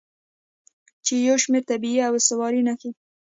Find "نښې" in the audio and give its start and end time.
2.67-2.89